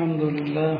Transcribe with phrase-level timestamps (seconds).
[0.00, 0.74] الحمد لله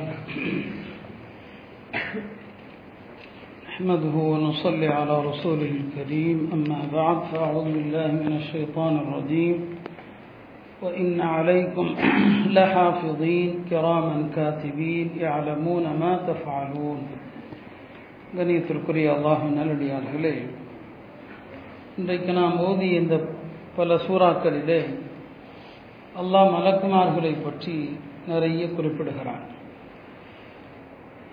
[3.66, 9.56] نحمده ونصلي على رسوله الكريم أما بعد فأعوذ بالله من الشيطان الرجيم
[10.83, 11.87] وإن عليكم
[12.48, 17.01] لحافظين كراما كاتبين يعلمون ما تفعلون
[18.37, 20.33] கணியத்திற்குரிய அல்லாஹின் நல்லடியார்களே
[21.98, 23.16] இன்றைக்கு நாம் ஓதிய இந்த
[23.77, 24.80] பல சூறாக்களிலே
[26.16, 27.77] அல்லாஹ் மலக்குமார்களை பற்றி
[28.27, 29.43] நிறைய குறிப்பிடுகிறான்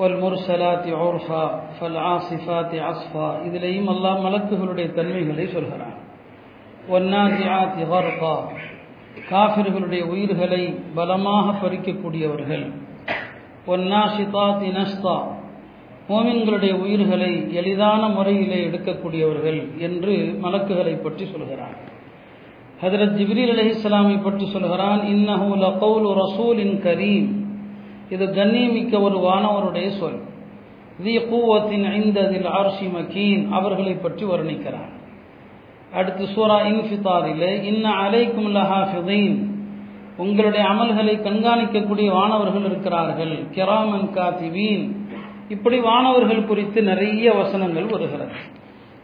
[0.00, 1.42] வல்முர்சலாத்தி ஓர்ஃபா
[1.76, 5.96] ஃபல் ஆசிஃபாத்தி அஸ்ஃபா இதிலேயும் அல்லா மலக்குகளுடைய தன்மைகளை சொல்கிறான்.
[6.90, 8.34] ஒன்னாஜியாத்தி ஹர்ஃபா
[9.30, 12.72] காஃபிர்களுடைய உயிர்களை பலமாக பறிக்கக்கூடியவர்கள்.
[13.66, 15.16] ஒன்னாஷிதாத்தி நஸ்தா
[16.08, 21.76] மோமின்களுடைய உயிர்களை எளிதான முறையிலே எடுக்கக்கூடியவர்கள் என்று மலக்குகளை பற்றி சொல்கிறான்.
[22.82, 27.28] ஹதரத் ஜிப்ரீல் அலி இஸ்லாமை பற்றி சொல்கிறான் இன்னஹு லகவுல் ரசூலின் கரீம்.
[28.14, 30.20] இது கண்ணியமிக்க ஒரு வானவருடைய சொல்.
[31.04, 34.92] தி கூவத்தின் ஐந்ததில் ஆர்ஷி மக்கீன் அவர்களை பற்றி வர்ணிக்கிறான்
[35.92, 39.36] அடுத்து சூரா இன்ஃபிதாரிலே இன்ன அலைக்கும் லஹாஃபிதீன்.
[40.16, 43.34] உங்களுடைய அமல்களை கண்காணிக்கக்கூடிய வானவர்கள் இருக்கிறார்கள்.
[43.56, 44.86] கிராமன் காத்திவீன்
[45.48, 48.34] இப்படி வானவர்கள் குறித்து நிறைய வசனங்கள் வருகிறது.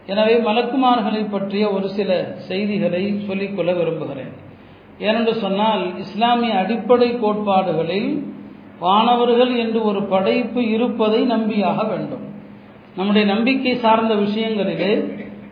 [0.07, 2.09] எனவே மலக்குமார்களை பற்றிய ஒரு சில
[2.47, 4.33] செய்திகளை சொல்லிக்கொள்ள விரும்புகிறேன்.
[4.99, 8.09] ஏனென்று சொன்னால் இஸ்லாமிய அடிப்படை கோட்பாடுகளில்
[8.79, 12.23] வானவர்கள் என்று ஒரு படைப்பு இருப்பதை நம்பியாக வேண்டும்.
[12.95, 14.91] நம்முடைய நம்பிக்கை சார்ந்த விஷயங்களிலே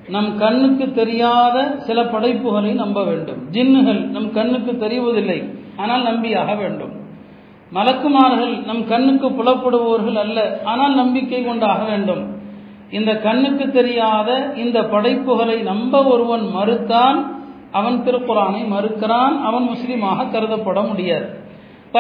[0.10, 3.42] நம் கண்ணுக்கு தெரியாத சில படைப்புகளை நம்ப வேண்டும்.
[3.52, 5.40] ஜின்னுகள் நம் கண்ணுக்கு தெரிவதில்லை
[5.78, 6.94] ஆனால் நம்பியாக வேண்டும்.
[7.72, 12.24] மலக்குமார்கள் நம் கண்ணுக்கு புலப்படுபவர்கள் அல்ல ஆனால் நம்பிக்கை கொண்டாக வேண்டும்.
[12.98, 14.30] இந்த கண்ணுக்கு தெரியாத
[14.64, 17.20] இந்த படைப்புகளை நம்ப ஒருவன் மறுத்தான்
[17.80, 21.28] அவன் திருக்குறானை மறுக்கிறான் அவன் முஸ்லீமாக கருதப்பட முடியாது.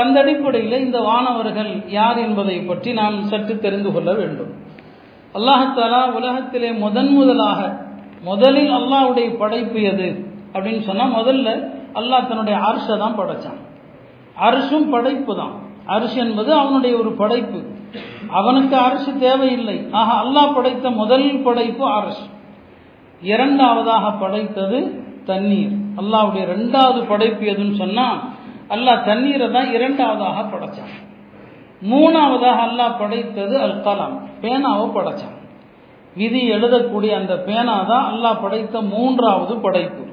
[0.01, 4.51] அந்த அடிப்படையில் இந்த வானவர்கள் யார் என்பதை பற்றி நாம் சற்று தெரிந்து கொள்ள வேண்டும்.
[5.35, 7.59] அல்லாஹாலா உலகத்திலே முதன் முதலாக
[8.29, 10.09] முதலில் அல்லாஹுடைய படைப்பு எது
[10.53, 11.47] அப்படின்னு சொன்னால் முதல்ல
[11.99, 13.59] அல்லாஹ் தன்னுடைய அரசை தான் படைச்சான்.
[14.47, 15.55] அரசும் படைப்பு தான்.
[15.95, 17.59] அரிசி என்பது அவனுடைய ஒரு படைப்பு.
[18.29, 19.87] அவனுக்கு அரசு தேவையில்லை.
[19.91, 22.25] ஆக அல்லாஹ் படைத்த முதல் படைப்பு அரசு.
[23.21, 25.73] இரண்டாவதாக படைத்தது தண்ணீர்.
[25.97, 28.19] அல்லாவுடைய ரெண்டாவது படைப்பு எதுன்னு சொன்னா
[28.69, 30.93] அல்லாஹ் தண்ணீரை தான் இரண்டாவதாக படைச்சான்.
[31.81, 35.37] மூணாவதாக அல்லாஹ் படைத்தது அல் கலாம் பேனாவை படைச்சான்.
[36.15, 40.03] விதி எழுதக்கூடிய அந்த பேனா தான் அல்லாஹ் படைத்த மூன்றாவது படைப்பு.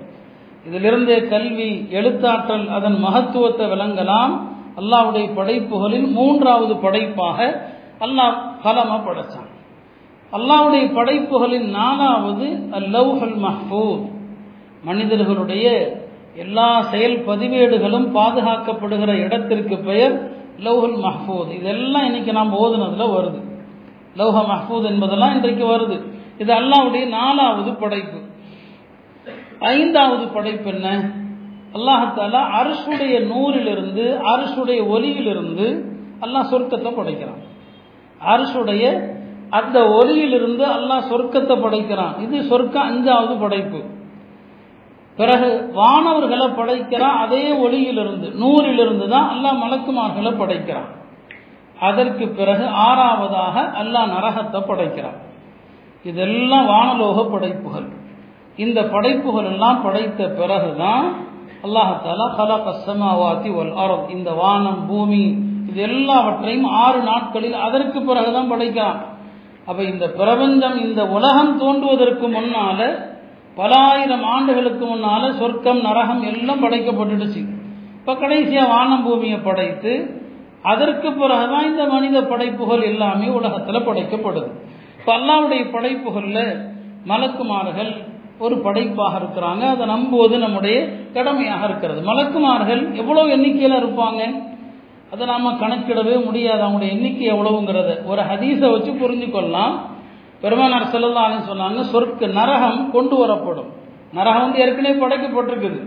[0.67, 4.50] இதிலிருந்தே கல்வி எழுத்தாற்றல் அதன் மகத்துவத்தை விளங்கலாம்.
[4.81, 7.69] அல்லாவுடைய படைப்புகளில் மூன்றாவது படைப்பாக
[8.01, 9.49] அல்லாஹ் கலமா படைச்சான்.
[10.33, 14.11] அல்லாவுடைய படைப்புகளின் நாலாவது அல்லவுஹல் மஹ்பூத்
[14.85, 15.67] மனிதர்களுடைய
[16.35, 23.41] எல்லா செயல் பதிவேடுகளும் பாதுகாக்கப்படுகிற இடத்திற்கு பெயர் லௌஹல் மஹ்பூத் இதெல்லாம் இன்னைக்கு நாம் ஓதுனதுல வருது.
[24.17, 26.03] லௌஹ மஹ்பூத் என்பதெல்லாம் இன்றைக்கு வருது.
[26.39, 28.19] இது அல்லாவுடைய நாலாவது படைப்பு.
[29.59, 31.11] ஐந்தாவது படைப்பு என்ன?
[31.77, 35.67] அல்லாஹாலா அரசுடைய நூறிலிருந்து அரசுடைய ஒலியிலிருந்து
[36.21, 37.43] அல்லாஹ் சொர்க்கத்தை படைக்கிறான்.
[38.21, 38.85] அரசுடைய
[39.51, 42.15] அந்த ஒலியிலிருந்து அல்லாஹ் சொர்க்கத்தை படைக்கிறான்.
[42.21, 43.81] இது சொர்க்கம் அஞ்சாவது படைப்பு.
[45.17, 50.91] பிறகு வானவர்களை படைக்கிறான் அதே ஒளியிலிருந்து நூறிலிருந்து தான் அல்லாஹ் மலக்குமார்களை படைக்கிறான்.
[51.79, 55.19] அதற்கு பிறகு ஆறாவதாக அல்லாஹ் நரகத்தை படைக்கிறான்.
[56.05, 57.89] இதெல்லாம் வானலோக படைப்புகள்.
[58.57, 61.07] இந்த படைப்புகள் எல்லாம் படைத்த பிறகுதான்
[61.67, 65.23] அல்லாஹாலா கலக சமாவாத்தி ஒல் அறம் இந்த வானம் பூமி
[65.69, 69.01] இது எல்லாவற்றையும் ஆறு நாட்களில் அதற்கு பிறகுதான் படைக்கிறான்.
[69.69, 72.79] அப்ப இந்த பிரபஞ்சம் இந்த உலகம் தோன்றுவதற்கு முன்னால
[73.55, 77.43] பல ஆயிரம் ஆண்டுகளுக்கு முன்னால சொர்க்கம் நரகம் எல்லாம் படைக்கப்பட்டுடுச்சு.
[77.99, 79.93] இப்ப கடைசியா வானம் பூமியை படைத்து
[80.73, 84.49] அதற்கு பிறகுதான் இந்த மனித படைப்புகள் எல்லாமே உலகத்துல படைக்கப்படுது.
[85.01, 86.39] இப்ப அல்லாவுடைய படைப்புகள்ல
[87.11, 87.93] மலக்குமார்கள்
[88.41, 89.63] ஒரு படைப்பாக இருக்கிறாங்க.
[89.75, 90.77] அதை நம்புவது நம்முடைய
[91.15, 92.01] கடமையாக இருக்கிறது.
[92.13, 94.21] மலக்குமார்கள் எவ்வளவு எண்ணிக்கையில் இருப்பாங்க?
[95.13, 96.63] அதை நாம் கணக்கிடவே முடியாது.
[96.67, 97.91] அவங்களுடைய எண்ணிக்கை எவ்வளவுங்கிறத.
[98.05, 99.75] ஒரு ஹதீஸை வச்சு புரிஞ்சு கொள்ளலாம்
[100.41, 103.71] பெருமானார் செல்லலான்னு சொன்னாங்க சொர்க்க நரகம் கொண்டு வரப்படும்.
[104.13, 105.81] நரகம் வந்து ஏற்கனவே படைக்கப்பட்டிருக்குது.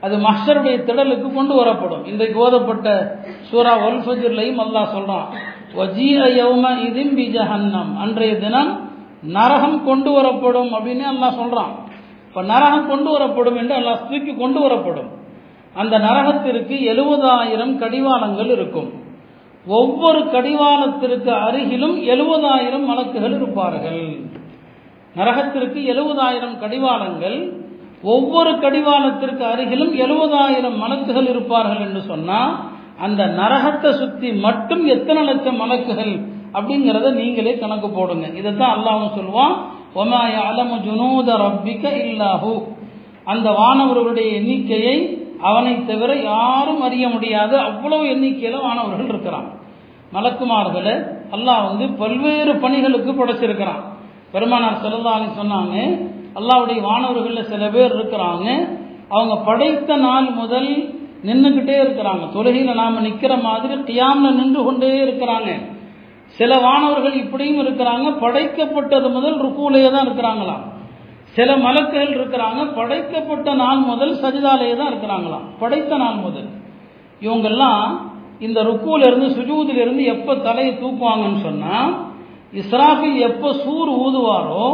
[0.00, 2.06] அது மஷருடைய திடலுக்கு கொண்டு வரப்படும்.
[2.06, 2.88] இன்றைக்கு ஓதப்பட்ட
[3.40, 5.26] சூரா ஒல்ஃபஜர்லையும் அல்லாஹ் சொல்றான்
[8.00, 8.72] அன்றைய தினம்
[9.22, 11.72] நரகம் கொண்டு வரப்படும் அப்படின்னு அல்லாஹ் சொல்றான்.
[12.34, 15.10] இப்ப நரகம் கொண்டு வரப்படும் என்று அல்லாஹ் தூக்கி கொண்டு வரப்படும்.
[15.80, 18.88] அந்த நரகத்திற்கு எழுபதாயிரம் கடிவாளங்கள் இருக்கும்.
[19.66, 24.02] ஒவ்வொரு கடிவாளத்திற்கு அருகிலும் எழுபதாயிரம் மலக்குகள் இருப்பார்கள்.
[25.18, 27.38] நரகத்திற்கு எழுபதாயிரம் கடிவாளங்கள்
[28.14, 32.52] ஒவ்வொரு கடிவாளத்திற்கு அருகிலும் எழுபதாயிரம் மலக்குகள் இருப்பார்கள் என்று சொன்னால்
[33.06, 36.14] அந்த நரகத்தை சுத்தி மட்டும் எத்தனை லட்சம் மலக்குகள்
[36.56, 38.26] அப்படிங்கிறத நீங்களே கணக்கு போடுங்க.
[38.40, 39.56] இதைத்தான் அல்லாவும் சொல்லுவான்
[39.94, 42.62] ஒமா அலமு ஜுனூத ரப்பிக்க இல்லாஹு
[43.24, 47.58] அந்த வானவர்களுடைய எண்ணிக்கையை அவனை தவிர யாரும் அறிய முடியாது.
[47.58, 49.48] அவ்வளவு எண்ணிக்கையில வானவர்கள் இருக்கிறான்.
[50.12, 50.94] மலக்குமார்களை
[51.32, 53.82] அல்லாஹ் வந்து பல்வேறு பணிகளுக்கு படைச்சிருக்கிறான்.
[54.32, 55.76] பெருமானார் செல்லல்லான்னு சொன்னாங்க
[56.34, 58.68] அல்லாவுடைய வானவர்களில் சில பேர் இருக்கிறாங்க.
[59.08, 62.24] அவங்க படைத்த நாள் முதல் நின்றுக்கிட்டே இருக்கிறாங்க.
[62.34, 65.50] தொழுகையில் நாம் நிற்கிற மாதிரி கியாமில் நின்று கொண்டே இருக்கிறாங்க.
[66.38, 70.64] சில வானவர்கள் இப்படியும் இருக்கிறாங்க படைக்கப்பட்டது முதல் ருக்கூலையே தான் இருக்கிறாங்களாம்.
[71.36, 75.46] சில மலக்குகள் இருக்கிறாங்க படைக்கப்பட்ட நாள் முதல் சஜிதாலேயே தான் இருக்கிறாங்களாம்.
[75.62, 76.48] படைத்த நாள் முதல்.
[77.22, 77.84] இவங்கெல்லாம்
[78.46, 81.92] இந்த ருக்கூல சுஜூதிலிருந்து எப்போ இருந்து தலையை தூக்குவாங்கன்னு சொன்னால்
[82.60, 84.66] இஸ்ராஃபில் எப்போ சூர் ஊதுவாரோ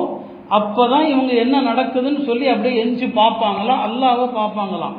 [0.59, 3.83] அப்பதான் இவங்க என்ன நடக்குதுன்னு சொல்லி அப்படியே எஞ்சி பார்ப்பாங்களாம்.
[3.89, 4.97] அல்லாவை பார்ப்பாங்களாம்.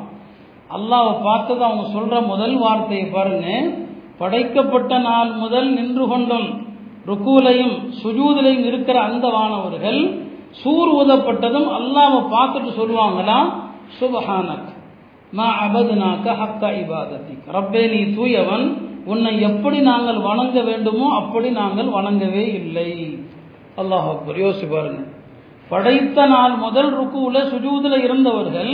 [0.76, 3.46] அல்லாவை பார்த்தது அவங்க சொல்கிற முதல் வார்த்தையை பாருங்க.
[4.18, 6.48] படைக்கப்பட்ட நாள் முதல் நின்று கொண்டும்
[7.06, 10.00] ருக்கூலையும் சுஜூதிலையும் இருக்கிற அந்த வானவர்கள்
[10.62, 13.48] சூர் ஊதப்பட்டதும் அல்லாவை பார்த்துட்டு சொல்லுவாங்களாம்
[14.00, 14.70] சுபஹானக்
[15.32, 17.44] மா அபதுனாக்க ஹக்கா இபாதத்திக்.
[17.52, 18.66] ரப்பே நீ தூயவன்
[19.04, 22.90] உன்னை எப்படி நாங்கள் வணங்க வேண்டுமோ அப்படி நாங்கள் வணங்கவே இல்லை.
[23.80, 24.36] அல்லாஹ் அக்பர்.
[24.36, 25.00] யோசி பாருங்க.
[25.70, 28.72] படைத்த நாள் முதல் ருக்குல சுஜூதில் இருந்தவர்கள்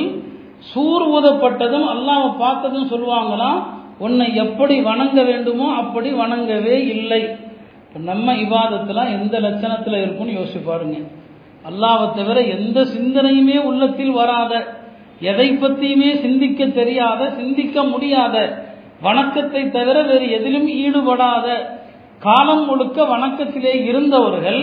[0.70, 3.60] சூர் ஊதப்பட்டதும் அல்லாவை பார்த்ததும் சொல்லுவாங்களாம்
[3.98, 7.22] உன்னை எப்படி வணங்க வேண்டுமோ அப்படி வணங்கவே இல்லை.
[8.08, 10.96] நம்ம இவாதத்துல எந்த லட்சணத்துல இருக்கும்னு யோசிச்சு பாருங்க.
[11.64, 14.52] அல்லாவை தவிர எந்த சிந்தனையுமே உள்ளத்தில் வராத
[15.20, 18.36] எதை பற்றியுமே சிந்திக்க தெரியாத சிந்திக்க முடியாத
[19.02, 21.46] வணக்கத்தை தவிர வேறு எதிலும் ஈடுபடாத
[22.18, 24.60] காலம் முழுக்க வணக்கத்திலே இருந்தவர்கள்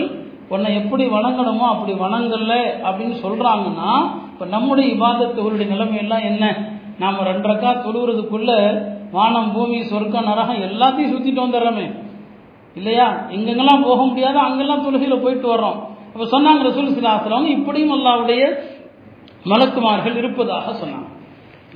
[0.48, 2.52] உன்னை எப்படி வணங்கணுமோ அப்படி வணங்கல
[2.88, 3.90] அப்படின்னு சொல்றாங்கன்னா
[4.32, 6.44] இப்ப நம்முடைய இபாதத்துகளுடைய நிலைமையெல்லாம் என்ன?
[6.98, 8.50] நாம ரெண்டரைக்கா தொழுகிறதுக்குள்ள
[9.12, 12.04] வானம் பூமி சொர்க்கம் நரகம் எல்லாத்தையும் சுற்றிட்டு வந்துடுறோமே.
[12.74, 13.12] இல்லையா?
[13.28, 15.78] எங்கெங்கெல்லாம் போக முடியாதோ அங்கெல்லாம் தொழுகையில் போயிட்டு வர்றோம்.
[16.14, 18.58] அப்ப சொன்னாங்க ரசூல் சிலாசலம் இப்படியும் அல்லாவுடைய
[19.44, 21.14] மலக்குமார்கள் இருப்பதாக சொன்னாங்க.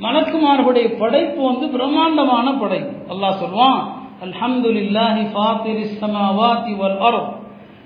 [0.00, 3.14] மலக்குமார்களுடைய படைப்பு வந்து பிரம்மாண்டமான படைப்பு.
[3.14, 7.38] அல்லாஹ் சொல்வான் அல்ஹம்துலில்லாஹி ஃபாத்திரி ஸமாவாதி வல் அர்த்.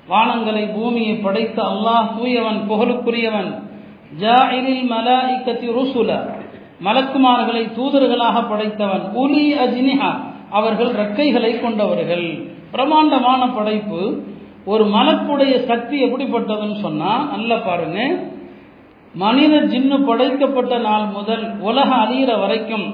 [0.08, 3.62] வானங்களை பூமியை படைத்த அல்லாஹ் தூயவன் புகழுக்குரியவன்.
[4.20, 6.33] ஜாயிலில் மலாயிக்கத்தி ருசுல.
[6.80, 10.12] மலக்குமார்களை தூதர்களாக படைத்தவன் உலி அஜினிஹா
[10.50, 12.48] அவர்கள் ரெக்கைகளை கொண்டவர்கள்.
[12.70, 14.22] பிரம்மாண்டமான படைப்பு.
[14.64, 17.98] ஒரு மலக்குடைய சக்தி எப்படிப்பட்டதுன்னு சொன்னா நல்லா பாருங்க
[19.14, 22.86] மனித ஜின்னு படைக்கப்பட்ட நாள் முதல் உலக அழியிற வரைக்கும்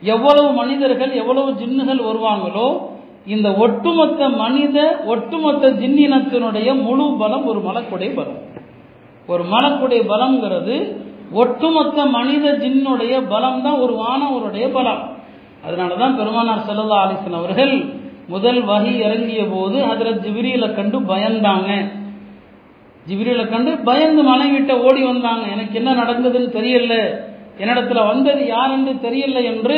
[0.00, 2.78] எவ்வளவு மனிதர்கள் எவ்வளவு ஜின்னுகள் வருவாங்களோ
[3.26, 8.40] இந்த ஒட்டுமொத்த மனித ஒட்டுமொத்த ஜின்னினத்தினுடைய முழு பலம் ஒரு மலக்குடைய பலம்.
[9.26, 10.76] ஒரு மலக்குடைய பலம்ங்கிறது
[11.40, 15.02] ஒட்டுமொத்த மனித ஜின்னுடைய பலம் தான் ஒரு வானவருடைய பலம்.
[15.66, 17.74] அதனால தான் பெருமானார் செல்லல்லா அலிசன் அவர்கள்
[18.28, 21.70] முதல் வகை இறங்கிய போது அதில் ஜிபிரியில கண்டு பயந்தாங்க.
[23.06, 25.44] ஜிபிரியில கண்டு பயந்து மனைவிட்ட ஓடி வந்தாங்க.
[25.54, 26.94] எனக்கு என்ன நடந்ததுன்னு தெரியல.
[27.62, 29.76] என்னிடத்துல வந்தது யார் என்று தெரியல என்று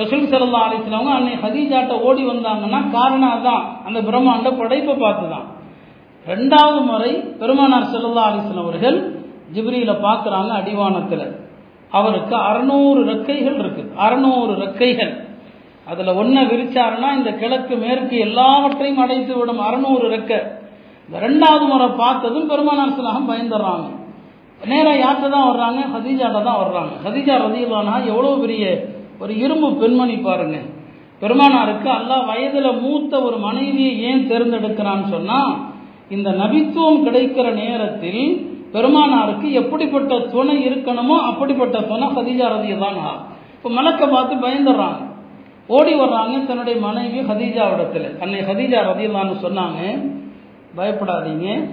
[0.00, 5.46] ரசூல் சல்லா அலிஸ்லாமங்க அன்னை ஹதீஜாட்ட ஓடி வந்தாங்கன்னா காரணம் அதான் அந்த பிரம்மாண்ட படைப்பை பார்த்து தான்
[6.26, 7.10] ரெண்டாவது முறை
[7.40, 8.98] பெருமானார் செல்லல்லா அலிஸ்லாம் அவர்கள்
[9.54, 11.26] ஜிப்ரியில பார்க்குறாங்க அடிவானத்தில்.
[11.98, 13.92] அவருக்கு அறுநூறு ரெக்கைகள் இருக்கு.
[13.96, 15.12] அறுநூறு ரெக்கைகள்.
[15.90, 20.40] அதில் ஒன்றை விரிச்சாருன்னா இந்த கிழக்கு மேற்கு எல்லாவற்றையும் அடைத்து விடும் அறுநூறு ரெக்கை.
[21.06, 23.86] இந்த ரெண்டாவது முறை பார்த்ததும் பெருமானார் சிலகம் பயந்துடுறாங்க.
[24.70, 25.80] நேராக யார்கிட்ட தான் வர்றாங்க?
[25.94, 26.92] ஹதீஜாட்ட தான் வர்றாங்க.
[27.06, 28.64] ஹதீஜா ரதீலானா எவ்வளோ பெரிய
[29.22, 30.58] ஒரு இரும்பு பெண்மணி பாருங்க.
[31.22, 35.40] பெருமானாருக்கு அல்லாஹ் வயதுல மூத்த ஒரு மனைவியை ஏன் தேர்ந்தெடுக்கிறான்னு சொன்னா
[36.08, 38.22] இந்த நபித்துவம் கிடைக்கிற நேரத்தில்
[38.72, 42.98] பெருமானாருக்கு எப்படிப்பட்ட துணை இருக்கணுமோ அப்படிப்பட்ட துணை ஹதீஜா ரதியதான்
[43.56, 45.00] இப்போ மலக்கை பார்த்து பயந்துடுறாங்க.
[45.66, 48.20] ஓடி வர்றாங்க தன்னுடைய மனைவி ஹதீஜாவிடத்தில்.
[48.20, 49.80] அன்னை ஹதீஜா ரதியல்லான்னு சொன்னாங்க
[50.76, 51.68] பயப்படாதீங்க.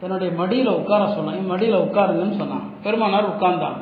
[0.00, 1.46] தன்னுடைய மடியில் உட்கார சொன்னாங்க.
[1.46, 2.66] மடியில் உட்காருங்கன்னு சொன்னாங்க.
[2.82, 3.80] பெருமானார் உட்கார்ந்தாங்க.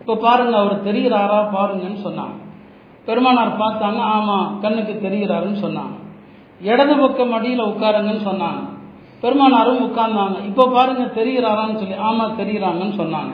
[0.00, 2.36] இப்போ பாருங்க அவர் தெரிகிறாரா பாருங்கன்னு சொன்னாங்க.
[3.04, 5.94] பெருமானார் பார்த்தாங்க ஆமாம் கண்ணுக்கு தெரிகிறாருன்னு சொன்னாங்க.
[6.60, 8.62] இடது பக்கம் மடியில் உட்காருங்கன்னு சொன்னாங்க.
[9.22, 10.36] பெருமானாரும் உட்கார்ந்தாங்க.
[10.50, 13.32] இப்போ பாருங்க தெரிகிறாரான்னு சொல்லி ஆமாம் தெரிகிறாங்கன்னு சொன்னாங்க.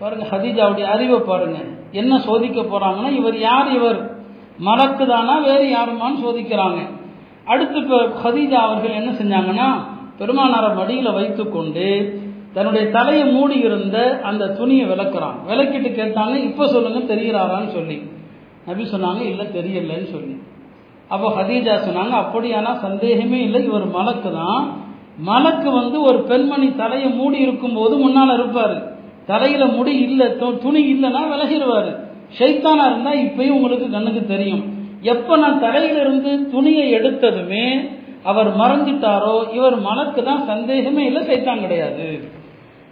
[0.00, 1.58] பாருங்க ஹதீஜாவுடைய அறிவை பாருங்க.
[2.00, 4.00] என்ன சோதிக்க போறாங்கன்னா இவர் யார் இவர்
[4.68, 6.80] மலக்கு தானா வேறு யாருமான்னு சோதிக்கிறாங்க.
[7.52, 9.68] அடுத்து இப்போ ஹதீஜா அவர்கள் என்ன செஞ்சாங்கன்னா
[10.18, 11.86] பெருமானாரை மடியில் வைத்துக்கொண்டு
[12.54, 17.98] தன்னுடைய தலையை மூடி இருந்த அந்த துணியை விளக்குறான் விளக்கிட்டு கேட்டாங்க இப்போ சொல்லுங்க தெரிகிறாரான்னு சொல்லி.
[18.68, 20.34] நபி சொன்னாங்க இல்லை தெரியலன்னு சொல்லி.
[21.14, 24.62] அப்போ ஹதீஜா சொன்னாங்க அப்படியானா சந்தேகமே இல்லை இவர் மலக்கு தான்.
[25.28, 28.76] மலக்கு வந்து ஒரு பெண்மணி தலையை மூடி இருக்கும்போது முன்னால் இருப்பார்.
[29.30, 30.26] தலையில் முடி இல்லை
[30.64, 31.90] துணி இல்லைன்னா விலகிடுவார்
[32.38, 34.62] ஷைத்தானா இருந்தால் இப்பயும் உங்களுக்கு கண்ணுக்கு தெரியும்.
[35.12, 37.64] எப்போ நான் தலையிலிருந்து துணியை எடுத்ததுமே
[38.30, 42.06] அவர் மறைஞ்சிட்டாரோ இவர் மலக்கு தான் சந்தேகமே இல்லை சைத்தான் கிடையாது.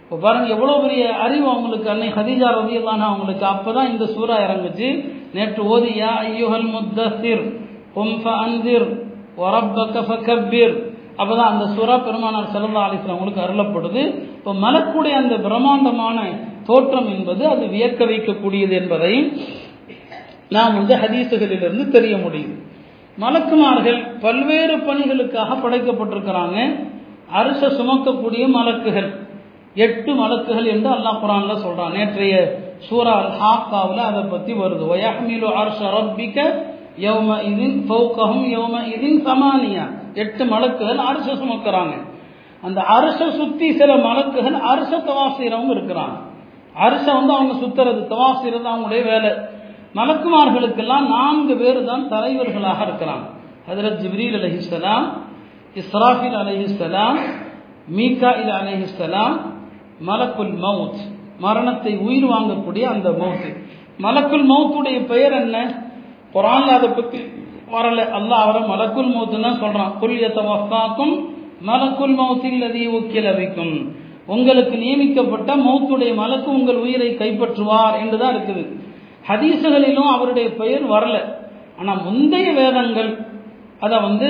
[0.03, 3.45] இப்போ பாருங்க எவ்வளோ பெரிய அறிவு அவங்களுக்கு அன்னை ஹதீஜா ரதியல்லான அவங்களுக்கு.
[3.53, 4.89] அப்பதான் இந்த சூறா இறங்குச்சு.
[5.35, 7.43] நேற்று ஓதியா ஐயோஹல் முத்தசிர்
[7.95, 8.87] கும் ஃபஅன்திர்
[9.43, 10.75] வரப்பக ஃபகப்பிர்.
[11.21, 14.01] அப்பதான் அந்த சூறா பெருமானார் செல்லா அலிஸ்லாம் அவங்களுக்கு அருளப்படுது.
[14.37, 16.17] இப்போ மலக்குடைய அந்த பிரம்மாண்டமான
[16.69, 19.13] தோற்றம் என்பது அது வியக்க வைக்கக்கூடியது என்பதை
[20.55, 22.55] நாம் வந்து ஹதீசுகளிலிருந்து தெரிய முடியும்
[23.17, 26.57] மலக்குமார்கள் பல்வேறு பணிகளுக்காக படைக்கப்பட்டிருக்கிறாங்க.
[27.39, 29.09] அரச சுமக்கக்கூடிய மலக்குகள்.
[29.85, 31.93] எட்டு மலக்குகள் என்று அல்லாஹ் குரான்ல சொல்றான்.
[31.97, 32.35] நேற்றைய
[32.87, 34.83] சூரா அல் ஹாக்காவில் அதை பத்தி வருது.
[34.91, 36.37] வயஹ்மிலு அர்ஷ ரப்பிக்க
[36.99, 39.85] யௌம இதின் ஃபௌகஹும் யோம இதின் சமானியா.
[40.13, 41.93] எட்டு மலக்குகள் அரச சுமக்கிறாங்க.
[42.61, 46.17] அந்த அரச சுத்தி சில மலக்குகள் அரச தவாசிரவும் இருக்கிறாங்க.
[46.73, 49.31] அரச வந்து அவங்க சுத்துறது தவாசிறது அவங்களுடைய வேலை.
[49.95, 53.25] மலக்குமார்களுக்கெல்லாம் நான்கு பேர் தான் தலைவர்களாக இருக்கிறாங்க.
[53.69, 55.07] ஹதரத் ஜிப்ரீல் அலஹிஸ்லாம்
[55.75, 57.19] இஸ்ராஃபில் அலஹிஸ்லாம்
[57.95, 59.39] மீகா இல் அலஹிஸ்லாம்
[60.07, 60.99] மலக்குல் மவுத்.
[61.39, 63.67] மரணத்தை உயிர் வாங்கக்கூடிய அந்த மவுத்
[63.99, 65.87] மலக்குல் மவுத்துடைய பெயர் என்ன?
[66.33, 67.19] குரான்ல அதை பத்தி
[67.75, 67.99] வரல.
[68.17, 71.15] அல்லாஹ் அவரை மலக்குல் மௌத்துன்னு தான் சொல்றான் குல்யத்தவஃபாக்கும்
[71.69, 73.75] மலக்குல் மௌத்தில் அதி ஊக்கில் வைக்கும்
[74.33, 78.63] உங்களுக்கு நியமிக்கப்பட்ட மௌத்துடைய மலக்கு உங்கள் உயிரை கைப்பற்றுவார் என்றுதான் இருக்குது.
[79.29, 81.17] ஹதீசுகளிலும் அவருடைய பெயர் வரல.
[81.79, 83.11] ஆனா முந்தைய வேதங்கள்
[83.85, 84.29] அதை வந்து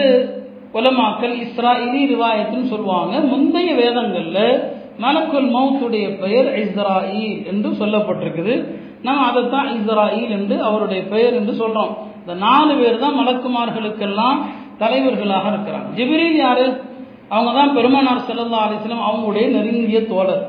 [0.74, 3.14] உலமாக்கல் இஸ்ராயிலி ரிவாயத்துன்னு சொல்லுவாங்க.
[3.32, 4.40] முந்தைய வேதங்கள்ல
[5.04, 8.56] மலக்குல் மௌத்துடைய பெயர் இஸ்ராயில் என்று சொல்லப்பட்டிருக்குது.
[9.04, 11.92] நம்ம அதைத்தான் இஸ்ராயில் என்று அவருடைய பெயர் என்று சொல்றோம்.
[12.22, 14.40] இந்த நாலு பேர் தான் மலக்குமார்களுக்கெல்லாம்
[14.82, 15.90] தலைவர்களாக இருக்கிறாங்க.
[15.98, 16.66] ஜிபிரில் யாரு?
[17.30, 20.44] அவங்க தான் பெருமானார் செல்லல்லா அலிஸ்லாம் அவங்களுடைய நெருங்கிய தோழர்.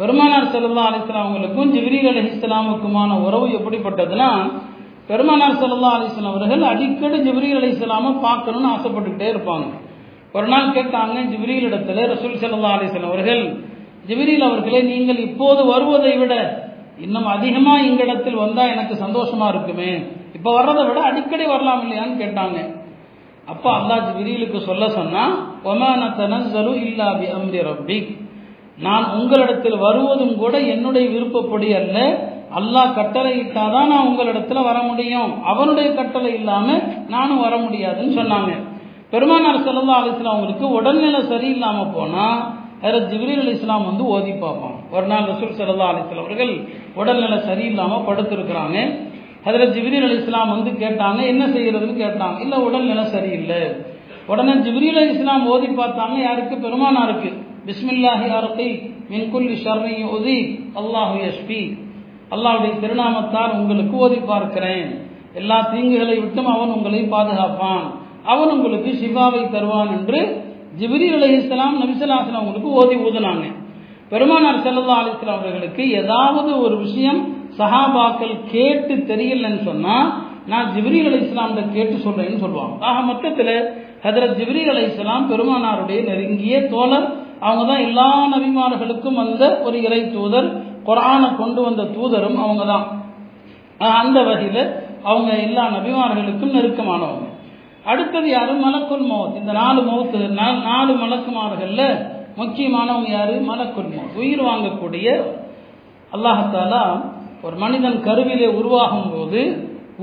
[0.00, 4.30] பெருமானார் செல்லல்லா அலிஸ்லாம் அவங்களுக்கும் ஜிப்ரீல் அலி இஸ்லாமுக்குமான உறவு எப்படிப்பட்டதுன்னா
[5.10, 9.66] பெருமானார் செல்லல்லா அலிஸ்லாம் அவர்கள் அடிக்கடி ஜிப்ரீல் அலி இஸ்லாமை பார்க்கணும்னு ஆசைப்பட்டுக்கிட்டே இருப்பாங்க.
[10.32, 13.42] ஒரு நாள் கேட்டாங்க ஜிப்ரீல் இடத்துல ரசூல் செல்லல்லா அலிஸ்லாம் அவர்கள்
[14.08, 16.34] ஜிபிரீல் அவர்களே நீங்கள் இப்போது வருவதை விட
[16.98, 20.04] இன்னும் அதிகமா எங்களிடத்தில் வந்தா எனக்கு சந்தோஷமா இருக்குமே.
[20.34, 22.80] இப்ப வர்றதை விட அடிக்கடி வரலாம் இல்லையான்னு கேட்டாங்க.
[23.46, 25.32] அப்ப அல்லாஹ் ஜிப்ரீலுக்கு சொல்ல சொன்னால்
[25.64, 28.18] ஒமான தனஸ்ஸலு இல்லா பி அம்ரி
[28.78, 32.28] நான் உங்களிடத்தில் வருவதும் கூட என்னுடைய விருப்பப்படி அல்ல.
[32.56, 35.42] அல்லாஹ் கட்டளை இட்டாதான் நான் உங்களிடத்துல வர முடியும்.
[35.44, 38.52] அவனுடைய கட்டளை இல்லாம நானும் வர முடியாதுன்னு சொன்னாங்க.
[39.10, 45.06] பெருமானார் செல்லா அலிஸ்லாம் அவங்களுக்கு உடல்நிலை சரியில்லாம போனா ஹரத் ஜிப்ரீல் அலி இஸ்லாம் வந்து ஓதி பார்ப்பான் ஒரு
[45.06, 46.52] நாள் ரசூல் சல்லா அலிஸ்லாம் அவர்கள்
[47.00, 48.76] உடல்நிலை சரியில்லாமல் படுத்திருக்கிறாங்க.
[49.46, 51.94] ஹதரத் ஜிப்ரீல் அலி இஸ்லாம் வந்து கேட்டாங்க என்ன செய்யறதுன்னு?
[52.04, 52.40] கேட்டாங்க.
[52.40, 53.60] இல்லை உடல்நிலை சரியில்லை.
[54.26, 56.56] உடனே ஜிப்ரீல் அலி இஸ்லாம் ஓதி பார்த்தாங்க யாருக்கு?
[56.56, 57.30] பெருமானாருக்கு.
[57.66, 58.70] பிஸ்மில்லாஹி அர்கி
[59.08, 60.38] மின் குல்லி ஷர்ரி உதி
[60.80, 61.62] அல்லாஹு எஸ்பி
[62.34, 64.88] அல்லாஹுடைய திருநாமத்தால் உங்களுக்கு ஓதி பார்க்கிறேன்.
[65.34, 67.84] எல்லா தீங்குகளை விட்டும் அவன் உங்களை பாதுகாப்பான்.
[68.32, 70.20] அவன் உங்களுக்கு சிவாவை தருவான் என்று
[70.80, 73.46] ஜிபிரி அலி இஸ்லாம் நபிசல்லாஸ்லாம் அவங்களுக்கு ஓதி ஊதுனாங்க.
[74.12, 77.20] பெருமானார் செல்லல்லா அலிஸ்லாம் அவர்களுக்கு ஏதாவது ஒரு விஷயம்
[77.58, 80.08] சஹாபாக்கள் கேட்டு தெரியலன்னு சொன்னால்
[80.50, 82.74] நான் ஜிப்ரி அலி இஸ்லாம்கிட்ட கேட்டு சொல்கிறேன்னு சொல்லுவாங்க.
[82.88, 83.54] ஆக மொத்தத்தில்
[84.04, 87.06] ஹதரத் ஜிப்ரி அலி இஸ்லாம் பெருமானாருடைய நெருங்கிய தோழர்
[87.46, 90.48] அவங்க தான் எல்லா நபிமார்களுக்கும் வந்த ஒரு இறை தூதர்
[90.88, 92.86] குரானை கொண்டு வந்த தூதரும் அவங்க தான்
[94.00, 94.62] அந்த வகையில்
[95.10, 97.28] அவங்க எல்லா நபிமார்களுக்கும் நெருக்கமானவங்க.
[97.90, 98.52] அடுத்தது யாரு?
[98.64, 100.18] மலக்குல் மௌத் இந்த நாலு மௌத்து
[100.68, 101.82] நாலு மலக்குமார்கள்ல
[102.40, 103.34] முக்கியமானவங்க யாரு?
[103.50, 105.06] மலக்குல் மௌத் உயிர் வாங்கக்கூடிய
[106.12, 106.84] அல்லாஹாலா
[107.46, 109.40] ஒரு மனிதன் கருவிலே உருவாகும் போது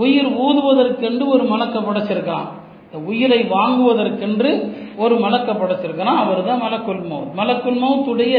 [0.03, 2.47] உயிர் ஊதுவதற்கென்று ஒரு மலக்க படைச்சிருக்கான்.
[2.85, 4.51] இந்த உயிரை வாங்குவதற்கென்று
[5.03, 8.35] ஒரு மலக்க படைச்சிருக்கிறான் அவர் தான் மலக்குல் மௌத் மலக்குல் மௌத்துடைய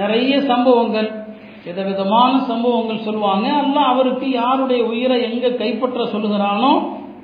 [0.00, 1.08] நிறைய சம்பவங்கள்
[1.64, 3.46] விதவிதமான சம்பவங்கள் சொல்லுவாங்க.
[3.62, 6.72] அல்ல அவருக்கு யாருடைய உயிரை எங்க கைப்பற்ற சொல்லுகிறானோ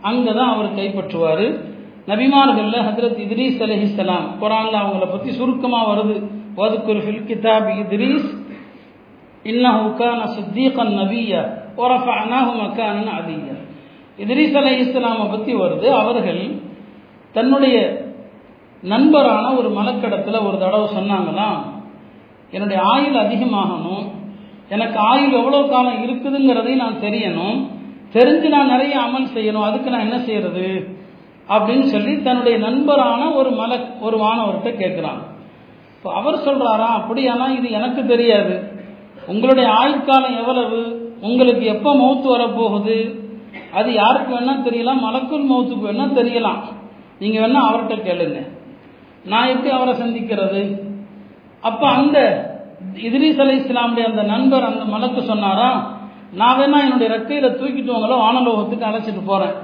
[0.08, 1.46] அங்கே தான் அவர் கைப்பற்றுவார்.
[2.10, 6.16] நபிமார்களில் ஹதரத் இத்ரீஸ் அலஹிஸ்லாம் குரானில் அவங்கள பற்றி சுருக்கமாக வருது.
[6.58, 8.28] வதுக்குர் ஃபில் கிதாப் இத்ரீஸ்
[9.44, 11.32] இன்னஹு கான சித்தீகன் நபிய
[11.82, 13.56] ஒரஃபஅனாஹு மக்கானன் அலியா.
[14.22, 15.86] இத்ரீஸ் அலை இஸ்லாமை பற்றி வருது.
[16.00, 16.42] அவர்கள்
[17.36, 17.76] தன்னுடைய
[18.82, 21.60] நண்பரான ஒரு மலக்கடத்தில் ஒரு தடவை சொன்னாங்களாம்
[22.54, 24.04] என்னுடைய ஆயுள் அதிகமாகணும்
[24.74, 27.58] எனக்கு ஆயுள் எவ்வளோ காலம் இருக்குதுங்கிறதையும் நான் தெரியணும்
[28.14, 30.96] தெரிஞ்சு நான் நிறைய அமல் செய்யணும் அதுக்கு நான் என்ன செய்யறது?
[31.48, 35.20] அப்படின்னு சொல்லி தன்னுடைய நண்பரான ஒரு மல ஒரு மாணவர்கிட்ட கேட்குறான்.
[35.96, 36.88] இப்போ அவர் சொல்றாரா?
[36.98, 38.70] அப்படியானா இது எனக்கு தெரியாது.
[39.26, 41.10] உங்களுடைய ஆயுட்காலம் எவ்வளவு?
[41.20, 43.20] உங்களுக்கு எப்போ மௌத்து வரப்போகுது?
[43.72, 46.60] அது யாருக்கு வேணா தெரியலாம் மலக்குள் மௌத்துக்கு வேணா தெரியலாம்.
[47.18, 48.48] நீங்கள் வேணா அவர்கிட்ட கேளுங்க.
[49.24, 50.82] நான் எப்படி அவரை சந்திக்கிறது?
[51.60, 52.48] அப்போ அந்த
[52.96, 55.91] இதிரீஸ் அலை இஸ்லாமுடைய அந்த நண்பர் அந்த மலக்கு சொன்னாரா?
[56.40, 59.56] நான் வேணா என்னுடைய ரெக்கையில தூக்கிட்டு உங்களை வானலோகத்துக்கு அழைச்சிட்டு போறேன்.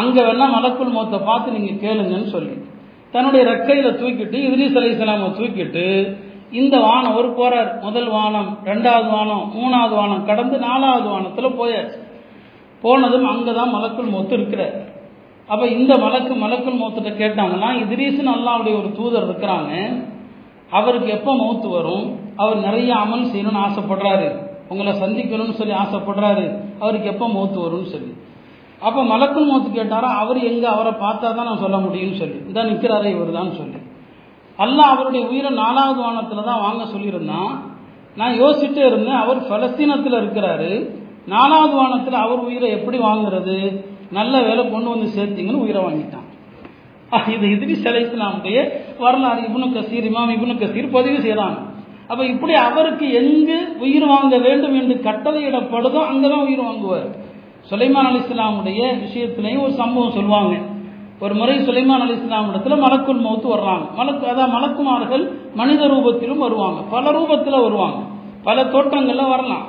[0.00, 2.56] அங்கே வேணால் மலக்குள் மௌத்தை பார்த்து நீங்கள் கேளுங்கன்னு சொல்லி
[3.14, 5.84] தன்னுடைய ரெக்கையில தூக்கிட்டு இதிரீஸ் அலி இஸ்லாம தூக்கிட்டு
[6.60, 7.70] இந்த வானம் ஒரு போறார்.
[7.86, 11.98] முதல் வானம் ரெண்டாவது வானம் மூணாவது வானம் கடந்து நாலாவது வானத்துல போயாச்சு.
[12.82, 14.76] போனதும் அங்கே தான் மலக்குள் மௌத்து இருக்கிறார்.
[15.48, 19.72] அப்போ இந்த மலக்கு மலக்குள் மௌத்துட்ட கேட்டாங்கன்னா இதிரீஸ்னு அல்லாவுடைய ஒரு தூதர் இருக்கிறாங்க.
[20.78, 22.06] அவருக்கு எப்போ மௌத்து வரும்?
[22.42, 24.28] அவர் நிறைய அமல் செய்யணும்னு ஆசைப்படுறாரு.
[24.72, 26.46] உங்களை சந்திக்கணும்னு சொல்லி ஆசைப்படுறாரு.
[26.82, 28.12] அவருக்கு எப்போ மூத்து வரும்னு சொல்லி.
[28.86, 32.38] அப்போ மலக்கும் மூத்து கேட்டாரா அவர் எங்கே அவரை பார்த்தா தான் நான் சொல்ல முடியும்னு சொல்லி.
[32.48, 33.80] இந்த நிற்கிறாரே இவர் தான் சொல்லி.
[34.64, 37.52] அல்லாஹ் அவருடைய உயிரை நாலாவது வானத்தில் தான் வாங்க சொல்லியிருந்தான்.
[38.20, 40.70] நான் யோசிச்சுட்டே இருந்தேன் அவர் பலஸ்தீனத்தில் இருக்கிறாரு.
[41.34, 43.56] நாலாவது வானத்தில் அவர் உயிரை எப்படி வாங்குறது?
[44.18, 46.26] நல்ல வேலை கொண்டு வந்து சேர்த்திங்கன்னு உயிரை வாங்கிட்டான்.
[47.34, 48.58] இது இதிரி சலைஸ்லாமுடைய
[49.02, 49.40] வரலாறு.
[49.48, 51.58] இபுனு கசீர் இமாம் இபுனு கசீர் பதிவு செய்கிறாங்க
[52.08, 57.08] அப்போ இப்படி அவருக்கு எங்கு உயிர் வாங்க வேண்டும் என்று கட்டளையிடப்படுதோ அங்கே தான் உயிர் வாங்குவார்.
[57.70, 60.56] சுலைமான் அலி இஸ்லாமுடைய விஷயத்திலையும் ஒரு சம்பவம் சொல்லுவாங்க.
[61.20, 63.94] ஒரு முறை சுலைமான் அலி இஸ்லாமிடத்துல மலக்குள் மௌத்து வர்றாங்க.
[63.96, 66.80] மலக்கு அதான் மலக்குமார்கள் மனித ரூபத்திலும் வருவாங்க.
[66.90, 67.96] பல ரூபத்தில் வருவாங்க.
[68.42, 69.66] பல தோற்றங்களில் வரலாம்.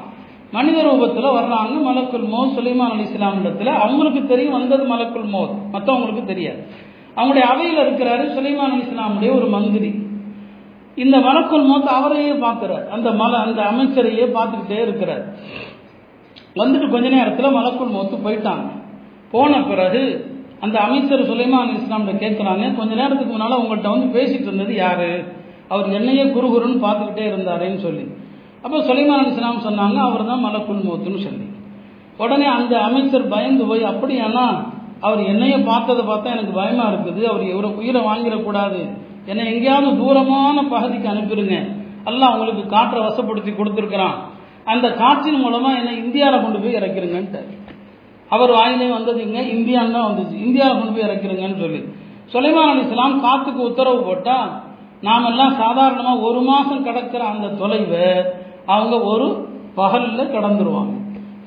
[0.51, 6.25] மனித ரூபத்தில் வர்றாங்க மலக்குள் மோத் சுலைமான் அலி இஸ்லாம் இடத்துல அவங்களுக்கு தெரியும் வந்தது மலக்குள் மோத் மற்றவங்களுக்கு
[6.25, 6.63] தெரியாது.
[7.15, 10.07] அவங்களுடைய அவையில் இருக்கிறாரு சுலைமான் அலி இஸ்லாமுடைய ஒரு மந்திரி.
[11.03, 12.85] இந்த மலக்குள் மௌத் அவரையே பார்க்கிறார்.
[12.95, 15.23] அந்த மல அந்த அமைச்சரையே பார்த்துக்கிட்டே இருக்கிறார்.
[16.59, 18.67] வந்துட்டு கொஞ்ச நேரத்தில் மலக்குள் மௌத்து போயிட்டாங்க.
[19.33, 20.01] போன பிறகு
[20.65, 25.11] அந்த அமைச்சர் சுலைமான் இஸ்லாம்கிட்ட கேட்குறாங்க கொஞ்ச நேரத்துக்கு முன்னால் உங்கள்கிட்ட வந்து பேசிட்டு இருந்தது யாரு?
[25.73, 28.05] அவர் என்னையே குருகுருன்னு பார்த்துக்கிட்டே இருந்தாரேன்னு சொல்லி.
[28.63, 31.45] அப்போ சுலைமான் இஸ்லாம் சொன்னாங்க அவர் தான் மலக்குள் மௌத்துன்னு சொல்லி.
[32.17, 34.47] உடனே அந்த அமைச்சர் பயந்து போய் அப்படியானா
[35.07, 37.21] அவர் என்னையே பார்த்ததை பார்த்தா எனக்கு பயமாக இருக்குது.
[37.31, 38.81] அவர் இவரை உயிரை வாங்கிடக்கூடாது.
[39.29, 41.55] என்னை எங்கேயாவது தூரமான பகுதிக்கு அனுப்பிடுங்க.
[42.09, 44.17] எல்லாம் உங்களுக்கு காற்றை வசப்படுத்தி கொடுத்துருக்குறான்.
[44.71, 47.41] அந்த காற்றின் மூலமாக என்னை இந்தியாவில் கொண்டு போய் இறக்கிருங்கன்ட்டு
[48.31, 49.19] அவர் வாயிலே வந்தது
[49.57, 50.35] இந்தியான்னு தான் வந்துச்சு.
[50.45, 51.81] இந்தியாவில் கொண்டு போய் இறக்கிருங்கன்னு சொல்லி.
[52.33, 54.49] சுலைமான் அலி இஸ்லாம் காற்றுக்கு உத்தரவு போட்டால்
[55.07, 58.07] நாமெல்லாம் சாதாரணமாக ஒரு மாதம் கிடக்கிற அந்த தொலைவை
[58.73, 59.27] அவங்க ஒரு
[59.79, 60.93] பகலில் கடந்துருவாங்க.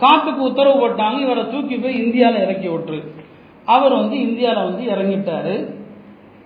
[0.03, 3.01] காற்றுக்கு உத்தரவு போட்டாங்க இவரை தூக்கி போய் இந்தியாவில் இறக்கி விட்டுரு.
[3.75, 5.55] அவர் வந்து இந்தியாவில் வந்து இறங்கிட்டாரு.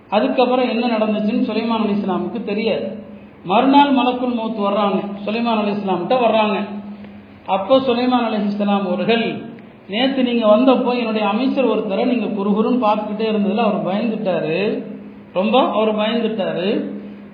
[0.09, 2.87] அதுக்கப்புறம் என்ன நடந்துச்சுன்னு சுலைமான் அலி இஸ்லாமுக்கு தெரியாது.
[3.43, 4.99] மறுநாள் மலக்குள் மூத்து வர்றாங்க.
[5.25, 6.57] சுலைமான் அலி இஸ்லாம்கிட்ட வர்றாங்க.
[7.45, 9.25] அப்போ சுலைமான் அலி இஸ்லாம் அவர்கள்
[9.89, 14.83] நேற்று நீங்கள் வந்தப்போ என்னுடைய அமைச்சர் ஒருத்தரை நீங்கள் குறுகுறுன்னு பார்த்துக்கிட்டே இருந்ததில் அவர் பயந்துட்டாரு.
[15.33, 16.69] ரொம்ப அவர் பயந்துட்டாரு.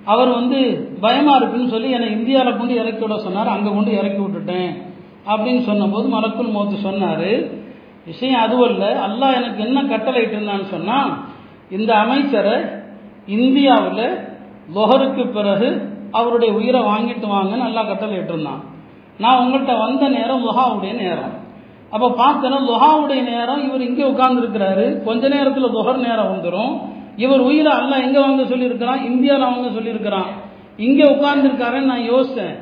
[0.04, 0.58] அவர் வந்து
[1.00, 3.48] பயமாக இருக்குன்னு சொல்லி என்னை இந்தியாவில் கொண்டு இறக்கி விட சொன்னார்.
[3.48, 4.72] அங்கே கொண்டு இறக்கி விட்டுட்டேன்.
[5.26, 7.30] அப்படின்னு சொன்னபோது மலக்குள் மூத்து சொன்னார்.
[8.06, 8.84] விஷயம் அதுவல்ல.
[9.06, 11.12] அல்லாஹ் எனக்கு என்ன கட்டளை இருந்தான்னு சொன்னால்
[11.76, 12.56] இந்த அமைச்சரை
[13.36, 14.06] இந்தியாவில்
[14.76, 15.68] லொஹருக்கு பிறகு
[16.18, 18.62] அவருடைய உயிரை வாங்கிட்டு வாங்கன்னு நல்லா கட்டளை இருந்தான்
[19.22, 21.34] நான் உங்கள்கிட்ட வந்த நேரம் லொஹாவுடைய நேரம்.
[21.94, 24.86] அப்போ பார்த்தேன்னா லொஹாவுடைய நேரம் இவர் இங்கே உட்கார்ந்துருக்கிறாரு.
[25.06, 26.72] கொஞ்ச நேரத்தில் லொஹர் நேரம் வந்துடும்
[27.24, 29.02] இவர் உயிரை அல்ல எங்கே வாங்க சொல்லியிருக்கிறான்?
[29.10, 30.30] இந்தியாவில் வாங்க சொல்லியிருக்கிறான்.
[30.86, 32.56] இங்கே உட்கார்ந்துருக்காருன்னு நான் யோசித்தேன்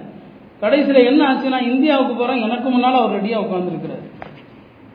[0.62, 4.05] கடைசியில் என்ன ஆச்சுன்னா இந்தியாவுக்கு போகிறேன் எனக்கு முன்னால் அவர் ரெடியாக உட்காந்துருக்கிறார்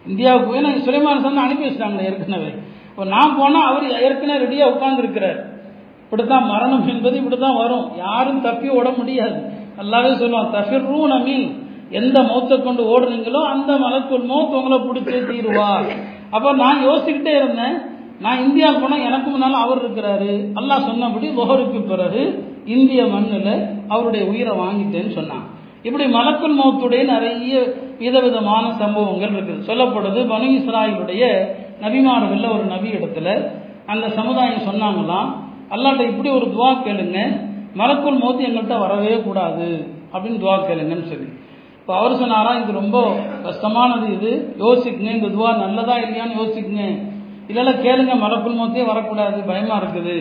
[0.05, 2.51] இந்தியாவுக்கு போய் நான் சுலைமான் சார் அனுப்பி வச்சிட்டாங்களே ஏற்கனவே.
[2.97, 5.39] இப்போ நான் போனால் அவர் ஏற்கனவே ரெடியாக உட்காந்துருக்கிறார்
[6.03, 7.83] இப்படித்தான் மரணம் என்பது இப்படித்தான் வரும்.
[8.03, 9.37] யாரும் தப்பி ஓட முடியாது.
[9.79, 11.45] நல்லாவே சொல்லுவான் தஃபிர்ரூ நமீன்
[11.99, 15.67] எந்த மௌத்தை கொண்டு ஓடுனீங்களோ அந்த மலக்குள் மௌத் உங்களை பிடிச்சே தீருவா
[16.35, 17.77] அப்போ நான் யோசிச்சுக்கிட்டே இருந்தேன்.
[18.25, 20.31] நான் இந்தியா போனால் எனக்கு முன்னால் அவர் இருக்கிறாரு.
[20.61, 22.23] அல்லாஹ் சொன்னபடி லொஹருக்கு பிறகு
[22.77, 23.53] இந்திய மண்ணில்
[23.93, 25.45] அவருடைய உயிரை வாங்கிட்டேன்னு சொன்னான்.
[25.87, 27.53] இப்படி மலக்குள் மௌத்துடைய நிறைய
[28.01, 29.63] விதவிதமான சம்பவங்கள் இருக்குது.
[29.69, 31.23] சொல்லப்படுது பனு இஸ்ராயிலுடைய
[31.83, 33.27] நபிமார்களில் ஒரு நபி இடத்துல
[33.93, 35.29] அந்த சமுதாயம் சொன்னாங்களாம்
[35.73, 37.19] அல்லாட்ட இப்படி ஒரு துவா கேளுங்க
[37.79, 39.67] மலக்குள் மோத்து எங்கள்கிட்ட வரவே கூடாது
[40.13, 41.27] அப்படின்னு துவா கேளுங்கன்னு சொல்லி.
[41.79, 42.97] இப்போ அவர் சொன்னாரா இது ரொம்ப
[43.45, 44.31] கஷ்டமானது இது
[44.63, 46.85] யோசிக்குங்க இந்த துவா நல்லதா இல்லையான்னு யோசிக்குங்க.
[47.49, 50.15] இல்லைல்ல கேளுங்க மலக்குள் மோத்தே வரக்கூடாது பயமா இருக்குது.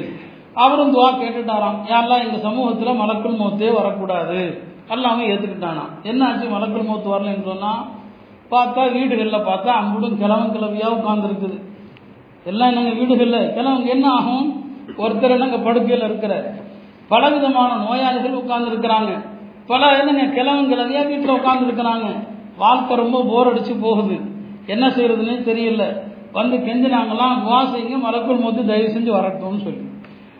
[0.65, 4.41] அவரும் துவா கேட்டுட்டாராம் யாரெல்லாம் எங்கள் சமூகத்தில் மலக்குள் மோத்தே வரக்கூடாது?
[4.95, 7.83] எல்லாமே ஏற்றுக்கிட்டானாம் என்ன ஆச்சு மலக்குள் மோத்து வரலன்னு சொன்னால்
[8.51, 11.57] பார்த்தா வீடுகளில் பார்த்தா அம்புடும் கிழவன் கிழவியாக உட்காந்துருக்குது
[12.47, 13.53] எல்லாம் என்னங்க வீடுகளில்?
[13.57, 14.47] கிழவங்க என்ன ஆகும்?
[14.99, 16.47] ஒருத்தர் என்னங்க படுக்கையில் இருக்கிறார்.
[17.09, 19.13] பல விதமான நோயாளிகள் உட்கார்ந்துருக்கிறாங்க.
[19.67, 22.09] பல என்னங்க கிழவன் கிழவியா வீட்டில் உட்காந்துருக்கிறாங்க
[22.57, 24.17] வாழ்க்கை ரொம்ப போர் அடித்து போகுது.
[24.67, 25.85] என்ன செய்யறதுன்னு தெரியல.
[26.33, 29.83] வந்து கெஞ்சினாங்களாம் துவா செய்யுங்க மலக்குள் மௌத்து தயவு செஞ்சு வரட்டும்னு சொல்லி.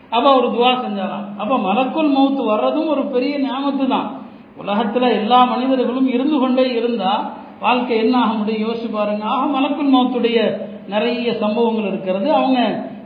[0.09, 1.25] அப்போ ஒரு துவா செஞ்சாராம்.
[1.37, 4.07] அப்போ மலக்குள் மௌத்து வர்றதும் ஒரு பெரிய ஞாபகத்து தான்
[4.55, 7.23] உலகத்தில் எல்லா மனிதர்களும் இருந்து கொண்டே இருந்தால்
[7.59, 8.69] வாழ்க்கை என்ன ஆக முடியும்?
[8.69, 9.25] யோசிச்சு பாருங்க.
[9.25, 10.39] ஆக மலக்குள் மௌத்துடைய
[10.87, 12.33] நிறைய சம்பவங்கள் இருக்கிறது.
[12.33, 12.59] அவங்க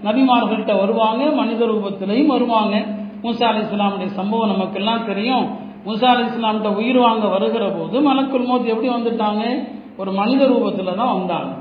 [0.03, 2.85] நபிமார்கள்ட்ட வருவாங்க மனித ரூபத்திலையும் வருவாங்க.
[3.23, 5.45] மூசா அலி இஸ்லாமுடைய சம்பவம் நமக்கெல்லாம் தெரியும்.
[5.85, 9.43] மூசா அலி இஸ்லாம்கிட்ட உயிர் வாங்க வருகிற போது மலக்குள் மௌத் எப்படி வந்துட்டாங்க?
[9.97, 11.51] ஒரு மனித ரூபத்தில் தான் வந்தாங்க.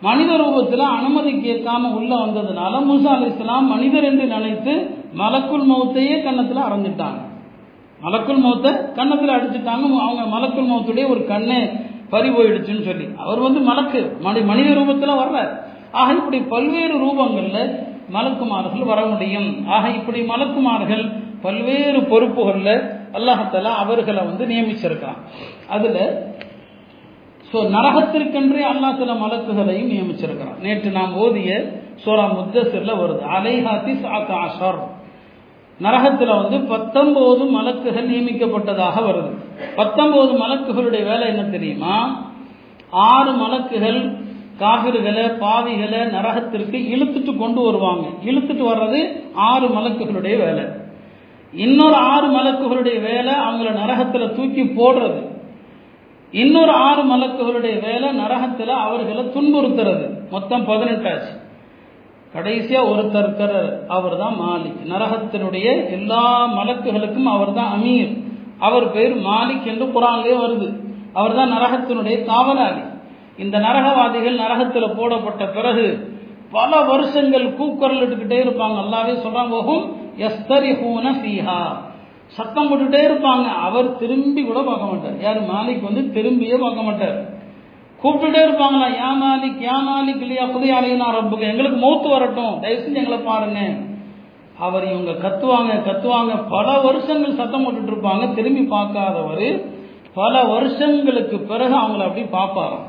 [0.00, 6.66] மனித ரூபத்தில் அனுமதி கேட்காம உள்ள வந்ததுனால மூசா அலி இஸ்லாம் மனிதர் என்று நினைத்து மலக்குள் மௌத்தையே கன்னத்தில்
[6.68, 7.20] அறந்துட்டாங்க.
[8.02, 9.84] மலக்குள் மௌத்தை கன்னத்தில் அடிச்சுட்டாங்க.
[10.06, 11.60] அவங்க மலக்குள் மௌத்துடைய ஒரு கண்ணை
[12.14, 13.06] பறி போயிடுச்சுன்னு சொல்லி.
[13.24, 14.00] அவர் வந்து மலக்கு.
[14.26, 15.52] மனி மனித ரூபத்தில் வர்றார்.
[16.00, 17.72] ஆக இப்படி பல்வேறு ரூபங்களில்
[18.14, 19.50] மலக்குமார்கள் வர முடியும்.
[19.74, 21.04] ஆக இப்படி மலக்குமார்கள்
[21.44, 22.76] பல்வேறு பொறுப்புகளில்
[23.16, 25.20] அல்லாஹத்தில் அவர்களை வந்து நியமிச்சிருக்கிறான்.
[25.74, 26.02] அதில்
[27.50, 30.58] ஸோ நரகத்திற்கென்றே அல்லா சில மலக்குகளையும் நியமிச்சிருக்கிறான்.
[30.64, 31.50] நேற்று நாம் ஓதிய
[32.04, 33.22] சோரா முத்தசிரில் வருது.
[33.36, 33.92] அலைஹாத்தி
[34.44, 34.80] ஆஷர்
[35.78, 39.30] நரகத்தில் வந்து பத்தொன்பது மலக்குகள் நியமிக்கப்பட்டதாக வருது.
[39.76, 42.24] பத்தொன்பது மலக்குகளுடைய வேலை என்ன தெரியுமா?
[42.90, 44.22] ஆறு மலக்குகள்
[44.58, 48.08] காவிர்களை பாவிகளை நரகத்திற்கு இழுத்துட்டு கொண்டு வருவாங்க.
[48.24, 50.64] இழுத்துட்டு வர்றது ஆறு மலக்குகளுடைய வேலை.
[51.52, 55.22] இன்னொரு ஆறு மலக்குகளுடைய வேலை அவங்கள நரகத்தில் தூக்கி போடுறது.
[56.30, 60.10] இன்னொரு ஆறு மலக்குகளுடைய வேலை நரகத்தில் அவர்களை துன்புறுத்துறது.
[60.30, 61.42] மொத்தம் பதினெட்டாச்சு
[62.34, 64.80] கடைசியா ஒருத்தர் இருக்கிறார் அவர் தான் மாலிக்.
[64.92, 68.22] நரகத்தினுடைய எல்லா மலக்குகளுக்கும் அவர் தான் அமீர்.
[68.58, 70.68] அவர் பேர் மாலிக் என்று குரான்லேயே வருது.
[71.12, 72.82] அவர் தான் நரகத்தினுடைய காவலாளி.
[73.36, 76.12] இந்த நரகவாதிகள் நரகத்தில் போடப்பட்ட பிறகு
[76.50, 78.76] பல வருஷங்கள் கூக்குரல் எடுத்துக்கிட்டே இருப்பாங்க.
[78.84, 79.86] அல்லாவே சொல்றாங்க
[80.18, 81.60] எஸ்தரிஹூன சீஹா
[82.26, 83.46] சத்தம் போட்டுட்டே இருப்பாங்க.
[83.66, 85.20] அவர் திரும்பி கூட பார்க்க மாட்டார்.
[85.20, 85.40] யார்?
[85.40, 87.33] மாலிக் வந்து திரும்பியே பார்க்க மாட்டார்.
[88.04, 91.50] கூப்பிட்டுட்டே இருப்பாங்களா யா மாலிக் யா மாலிக் இல்லையா புதிய அலையினா ரப்புக்கு.
[91.52, 93.60] எங்களுக்கு மௌத்து வரட்டும் தயவு செஞ்சு எங்களை பாருங்க.
[94.58, 96.32] அவர் இவங்க கத்துவாங்க கத்துவாங்க.
[96.48, 99.46] பல வருஷங்கள் சத்தம் போட்டுட்டு இருப்பாங்க திரும்பி பார்க்காதவர்.
[100.14, 102.84] பல வருஷங்களுக்கு பிறகு அவங்கள அப்படி பார்ப்பாராம்.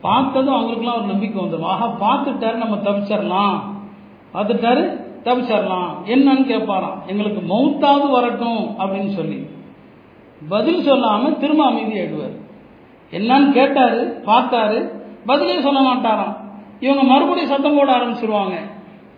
[0.00, 3.56] பார்த்ததும் அவங்களுக்குலாம் ஒரு நம்பிக்கை வந்துடும் ஆஹா பார்த்துட்டாரு நம்ம தவிச்சிடலாம்
[4.34, 4.82] பார்த்துட்டாரு
[5.24, 6.98] தவிச்சிடலாம் என்னன்னு கேட்பாராம்.
[7.06, 9.38] எங்களுக்கு மௌத்தாவது வரட்டும் அப்படின்னு சொல்லி.
[10.48, 12.36] பதில் சொல்லாம திரும்ப அமைதி ஆயிடுவார்
[13.12, 14.78] என்னன்னு கேட்டாரு பார்த்தாரு
[15.26, 16.34] பதிலே சொல்ல மாட்டாராம்.
[16.80, 18.56] இவங்க மறுபடியும் சத்தம் போட ஆரம்பிச்சிருவாங்க.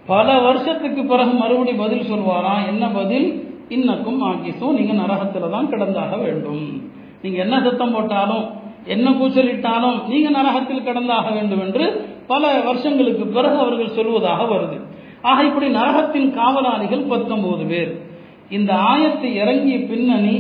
[0.07, 2.67] பல வருஷத்துக்கு பிறகு மறுபடி பதில் சொல்வாராம்.
[2.67, 3.29] என்ன பதில்?
[3.69, 6.83] இன்னக்கும் ஆக்கிசும் நீங்க நரகத்துல தான் கிடந்தாக வேண்டும்.
[7.23, 8.45] நீங்க என்ன சத்தம் போட்டாலும்
[8.85, 11.85] என்ன கூச்சலிட்டாலும் நீங்க நரகத்தில் கிடந்தாக வேண்டும் என்று
[12.27, 14.79] பல வருஷங்களுக்கு பிறகு அவர்கள் சொல்வதாக வருது.
[15.23, 18.01] ஆக இப்படி நரகத்தின் காவலாளிகள் பத்தொன்பது பேர்.
[18.51, 20.37] இந்த ஆயத்தை இறங்கிய பின்னணி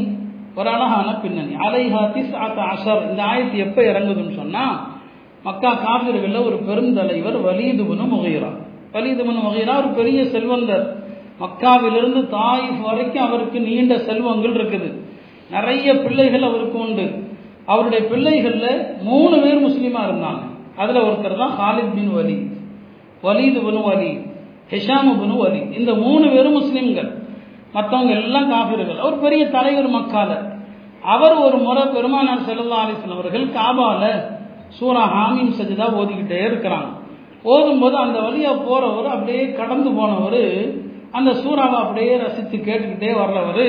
[0.60, 1.54] ஒரு அழகான பின்னணி.
[1.54, 2.22] அலைஹாத்தி
[2.70, 4.64] அசர் இந்த ஆயத்து எப்ப இறங்குதுன்னு சொன்னா
[5.42, 8.50] மக்கா காவிர்கள்ல ஒரு பெருந்தலைவர் வலீதுபுனு முகைரா.
[8.92, 10.84] வலீதுபுனு முகைரா ஒரு பெரிய செல்வந்தர்.
[11.40, 14.94] மக்காவிலிருந்து தாயிஃப் வரைக்கும் அவருக்கு நீண்ட செல்வங்கள் இருக்குது.
[15.50, 17.24] நிறைய பிள்ளைகள் அவருக்கு உண்டு.
[17.66, 20.42] அவருடைய பிள்ளைகளில் மூணு பேர் முஸ்லீமா இருந்தாங்க.
[20.76, 22.36] அதுல ஒருத்தர் தான் ஹாலித் பின் வலி
[23.22, 24.10] வலீது பனு வலி
[24.70, 27.19] ஹிஷாமு பனு வலி இந்த மூணு பேரும் முஸ்லீம்கள்.
[27.74, 28.98] மற்றவங்க எல்லாம் காபிர்கள்.
[28.98, 30.30] அவர் பெரிய தலைவர் மக்கால.
[31.14, 34.02] அவர் ஒரு முறை பெருமானார் செல்லல்லா அலிஸ்லாம் அவர்கள் காபால
[34.78, 36.90] சூரா ஹாமீம் சஜிதா ஓதிக்கிட்டே இருக்கிறாங்க.
[37.42, 40.42] ஓதும்போது அந்த வழியா போறவர் அப்படியே கடந்து போனவர்
[41.12, 43.64] அந்த சூறாவை அப்படியே ரசித்து கேட்டுக்கிட்டே வர்றவர்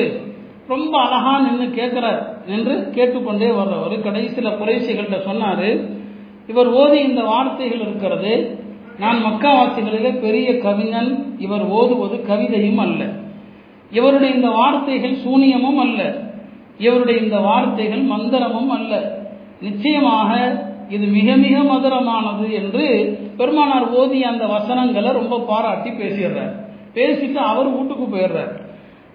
[0.68, 3.96] ரொம்ப அழகா நின்று கேட்கிறார் நின்று கேட்டுக்கொண்டே வர்றவர்.
[4.02, 5.70] கடைசியில் குறைசிகள்கிட்ட சொன்னார்
[6.48, 8.34] இவர் ஓதி இந்த வார்த்தைகள் இருக்கிறது
[9.00, 13.02] நான் மக்காவாசிகளிலே பெரிய கவிஞன் இவர் ஓதுவது கவிதையும் அல்ல.
[13.92, 16.22] இவருடைய இந்த வார்த்தைகள் சூனியமும் அல்ல.
[16.78, 19.20] இவருடைய இந்த வார்த்தைகள் மந்திரமும் அல்ல.
[19.62, 20.30] நிச்சயமாக
[20.90, 26.52] இது மிக மிக மதுரமானது என்று பெருமானார் ஓதிய அந்த வசனங்களை ரொம்ப பாராட்டி பேசிடுறார்.
[26.94, 28.60] பேசிட்டு அவர் வீட்டுக்கு போயிடுறார்.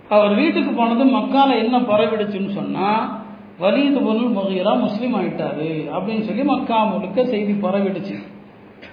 [0.09, 3.21] அவர் வீட்டுக்கு போனது மக்கால என்ன பரவிடுச்சுன்னு சொன்னா
[3.59, 8.17] வலிது பொருள் முகையரா முஸ்லீம் ஆயிட்டாரு அப்படின்னு சொல்லி மக்கா முழுக்க செய்தி பரவிடுச்சு.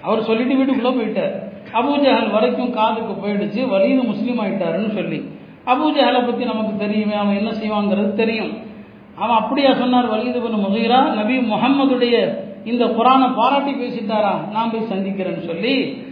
[0.02, 1.32] அவர் சொல்லிட்டு வீட்டுக்குள்ள போயிட்டார்.
[1.72, 3.68] அபூஜஹல் வரைக்கும் காதுக்கு போயிடுச்சு.
[3.68, 5.28] வலிது முஸ்லீம் ஆயிட்டாருன்னு சொல்லி.
[5.66, 8.52] அபூஜஹலை பற்றி நமக்கு தெரியுமே அவன் என்ன செய்வாங்கிறது தெரியும்.
[9.16, 12.16] அவன் அப்படியா சொன்னார் வலீது முகீரா முகைரா நபி முகம்மதுடைய
[12.64, 14.34] இந்த குரானை பாராட்டி பேசிட்டாரா?
[14.52, 16.02] நான் போய் சந்திக்கிறேன்னு சொல்லி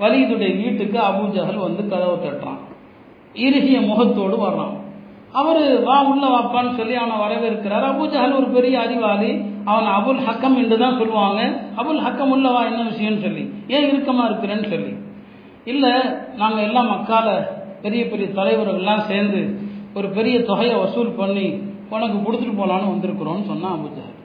[0.00, 2.60] வலிதுடைய வீட்டுக்கு அபூஜஹல் வந்து கதவை தட்டுறான்.
[3.34, 4.74] இறுகிய முகத்தோடு வர்றான்.
[5.32, 7.84] அவர் வா உள்ள வாப்பான்னு சொல்லி அவனை வரவேற்கிறார்.
[7.92, 9.44] அபூஜஹல் ஒரு பெரிய அறிவாளி.
[9.64, 11.40] அவன் அபுல் ஹக்கம் என்று தான் சொல்லுவாங்க.
[11.76, 13.54] அபுல் ஹக்கம் உள்ளவா என்ன விஷயம்னு சொல்லி.
[13.66, 14.92] ஏன் இறுக்கமாக இருக்கிறேன்னு சொல்லி.
[15.64, 15.92] இல்லை
[16.36, 19.40] நாங்கள் எல்லாம் மக்கால பெரிய பெரிய தலைவர்கள்லாம் சேர்ந்து
[19.98, 21.46] ஒரு பெரிய தொகையை வசூல் பண்ணி
[21.94, 24.16] உனக்கு கொடுத்துட்டு போகலான்னு வந்திருக்கிறோம்னு சொன்னான் அபூஜஹல்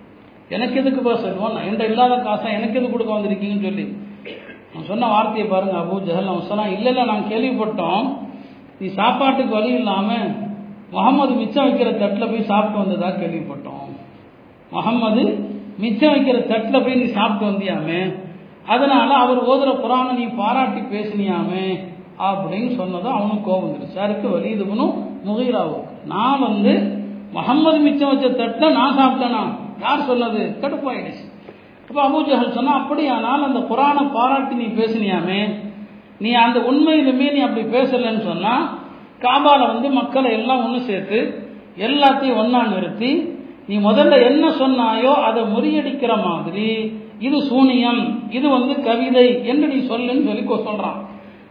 [0.55, 3.85] எனக்கு எதுக்கு செல்வம் என்கிட்ட இல்லாத காசை எனக்கு எது கொடுக்க வந்திருக்கீங்கன்னு சொல்லி.
[4.71, 8.05] அவன் சொன்ன வார்த்தையை பாருங்க அபூ ஜஹல் அவன் சொன்னான் இல்லை இல்லை நாங்கள் கேள்விப்பட்டோம்.
[8.79, 10.27] நீ சாப்பாட்டுக்கு வழி இல்லாமல்
[10.93, 13.87] முகமது மிச்சம் வைக்கிற தட்டில் போய் சாப்பிட்டு வந்ததா கேள்விப்பட்டோம்.
[14.71, 15.23] முகமது
[15.83, 18.01] மிச்சம் வைக்கிற தட்டில் போய் நீ சாப்பிட்டு வந்தியாமே.
[18.73, 21.65] அதனால அவர் ஓதுற குரானை நீ பாராட்டி பேசினியாமே.
[22.19, 24.93] அப்படின்னு சொன்னதும் அவனுக்கு கோபம் வந்துடுச்சு யாருக்கு வலிதுபனும்
[25.27, 26.73] முகீராவும் நான் வந்து
[27.31, 29.43] முகம்மது மிச்சம் வச்ச தட்டை நான் சாப்பிட்டேனா?
[29.79, 30.41] யார் சொன்னது?
[30.61, 31.23] கடுப்பாயிடுச்சு.
[31.89, 35.39] அப்போ அபூஜஹல் சொன்னா அப்படியானால் அந்த குரானை பாராட்டி நீ பேசினியாமே?
[36.19, 38.53] நீ அந்த உண்மையிலுமே நீ அப்படி பேசலன்னு சொன்னா
[39.21, 41.19] காபால வந்து மக்களை எல்லாம் ஒன்று சேர்த்து
[41.77, 43.11] எல்லாத்தையும் ஒன்னா நிறுத்தி
[43.67, 46.69] நீ முதல்ல என்ன சொன்னாயோ அதை முறியடிக்கிற மாதிரி
[47.19, 50.99] இது சூனியம் இது வந்து கவிதை என்று நீ சொல்லுன்னு சொல்லி சொல்றான்.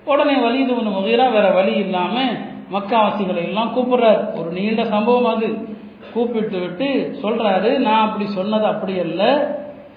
[0.04, 2.38] உடனே வலிது ஒன்று முகீரா வேற வழி இல்லாமல்
[2.72, 4.38] மக்காவாசிகளை எல்லாம் கூப்பிடுறார்.
[4.38, 5.72] ஒரு நீண்ட சம்பவம் அது.
[6.12, 9.22] கூப்பிட்டு விட்டு சொல்றாரு நான் அப்படி சொன்னது அப்படி அல்ல.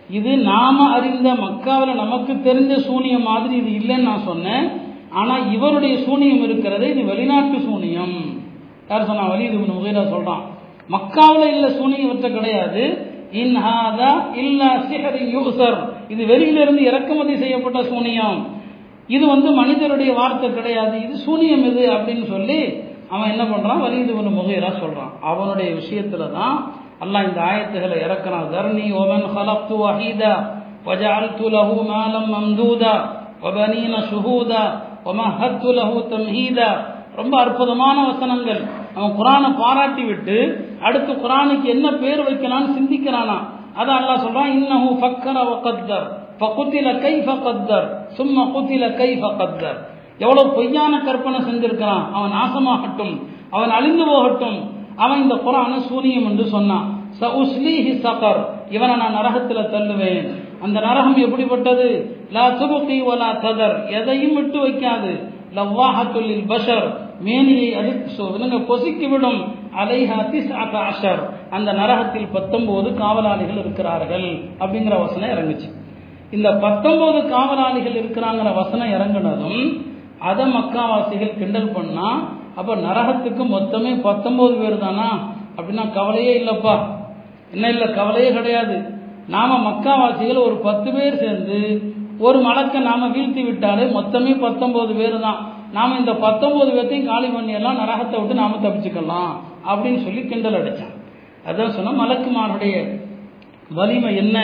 [0.09, 4.71] இது நாம அறிந்த மக்காவில் நமக்கு தெரிஞ்ச சூனியம் மாதிரி இது இல்லைன்னு நான் சொன்னேன்.
[5.09, 8.39] ஆனா இவருடைய சூனியம் இருக்கிறது இது வெளிநாட்டு சூனியம்.
[8.89, 9.27] யார் சொன்னா?
[9.27, 10.41] வலிது முகீரா சொல்றான்.
[10.89, 13.11] மக்காவில் இல்லை சூனியம் இவற்றை கிடையாது.
[13.31, 18.56] இன்ஹாதா இல்லா சிஹரி யூசர் இது வெளியிலிருந்து இறக்குமதி செய்யப்பட்ட சூனியம்.
[19.08, 22.60] இது வந்து மனிதருடைய வார்த்தை கிடையாது இது சூனியம் இது அப்படின்னு சொல்லி
[23.10, 26.56] அவன் என்ன பண்றான் வலிது ஒன்று முகையரா சொல்றான் அவனுடைய விஷயத்துல தான்
[27.04, 30.34] அல்லாஹ் இந்த ஆயத்துகளை இறக்குறான் தர்ணி ஒமன் ஹலப்து வஹீதா
[30.88, 32.94] وجعلت له مالا ممدودا
[33.44, 34.64] وبنين شهودا
[35.06, 36.70] ومهدت له تمهيدا
[37.18, 38.60] ரொம்ப அற்புதமான வசனங்கள்
[38.96, 40.36] அவன் குரானை பாராட்டி விட்டு
[40.86, 43.36] அடுத்து குரானுக்கு என்ன பேர் வைக்கலாம்னு சிந்திக்கிறானா
[43.78, 46.06] அதான் அல்லாஹ் சொல்றான் இன்னஹு ஃபக்கர வகத்தர்
[46.39, 49.77] ஃபகுத்தில கைஃப கத்தர் சும்மா குத்தில கைஃப கத்தர்
[50.17, 52.11] எவ்வளவு பொய்யான கற்பனை செஞ்சிருக்கிறான்.
[52.11, 54.71] அவன் நாசமாகட்டும் அவன் அழிந்து போகட்டும்.
[54.95, 56.99] அவன் இந்த குரான சூனியம் என்று சொன்னான்.
[57.19, 58.45] ச உஸ்லீஹி சகர்.
[58.69, 60.27] இவனை நான் நரகத்தில் தள்ளுவேன்.
[60.61, 62.17] அந்த நரகம் எப்படிப்பட்டது?
[62.31, 64.01] லா துபுகி ஒலா ததர்.
[64.01, 65.29] எதையும் விட்டு வைக்காது.
[65.55, 66.97] லவ்வாஹத்துல்லில் பஷர்.
[67.19, 69.55] மேனியை அடித்து விலங்க பொசுக்கி விடும்.
[69.77, 71.29] அலைஹா திஸ் அஷர்.
[71.49, 74.39] அந்த நரகத்தில் பத்தொன்பது காவலாளிகள் இருக்கிறார்கள்.
[74.59, 75.85] அப்படிங்கிற வசனம் இறங்குச்சு.
[76.31, 79.61] இந்த பத்தொன்பது காவலாளிகள் இருக்கிறாங்கிற வசனம் இறங்குனதும்
[80.19, 82.09] அதை மக்காவாசிகள் கிண்டல் பண்ணா
[82.55, 85.09] அப்ப நரகத்துக்கு மொத்தமே பத்தொன்பது பேர் தானா?
[85.57, 86.79] அப்படின்னா கவலையே இல்லப்பா.
[87.51, 88.95] என்ன இல்லை கவலையே கிடையாது.
[89.27, 95.39] நாம மக்காவாசிகள் ஒரு பத்து பேர் சேர்ந்து ஒரு மலக்கை நாம வீழ்த்தி விட்டாலே மொத்தமே பத்தொன்பது பேர் தான்.
[95.71, 99.31] நாம இந்த பத்தொன்பது பேர்த்தையும் காலி பண்ணியெல்லாம் நரகத்தை விட்டு நாம தப்பிச்சுக்கலாம்
[99.67, 100.95] அப்படின்னு சொல்லி கிண்டல் அடிச்சான்.
[101.49, 102.99] அதான் சொன்ன மலக்குமாருடைய
[103.69, 104.37] வலிமை என்ன?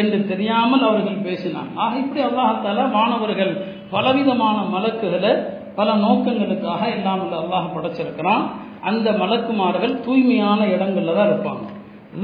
[0.00, 3.52] என்று தெரியாமல் அவர்கள் பேசினான் ஆக இப்படி அல்லாஹால மாணவர்கள்
[3.94, 5.32] பலவிதமான மலக்குகளை
[5.78, 8.42] பல நோக்கங்களுக்காக இல்லாமல் அல்லாஹ் படைச்சிருக்கிறான்.
[8.88, 11.64] அந்த மலக்குமார்கள் தூய்மையான இடங்கள்ல தான் இருப்பாங்க.